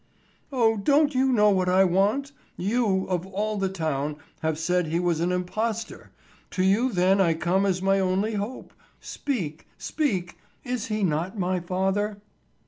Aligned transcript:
"O 0.51 0.77
don't 0.77 1.13
you 1.13 1.31
know 1.31 1.51
what 1.51 1.69
I 1.69 1.83
want? 1.83 2.31
You, 2.57 3.05
of 3.05 3.27
all 3.27 3.57
the 3.57 3.69
town, 3.69 4.15
have 4.39 4.57
said 4.57 4.87
he 4.87 4.99
was 4.99 5.19
an 5.19 5.31
impostor! 5.31 6.09
To 6.49 6.63
you 6.63 6.91
then 6.91 7.21
I 7.21 7.35
come 7.35 7.67
as 7.67 7.77
to 7.81 7.85
my 7.85 7.99
only 7.99 8.33
hope; 8.33 8.73
speak, 8.99 9.67
speak, 9.77 10.39
is 10.63 10.87
he 10.87 11.03
not 11.03 11.37
my 11.37 11.59
father?" 11.59 12.19